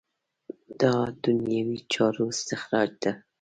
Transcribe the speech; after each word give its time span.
دا 0.79 0.95
دنیوي 1.23 1.79
چارو 1.93 2.23
استخراج 2.33 2.89
ده. 3.03 3.11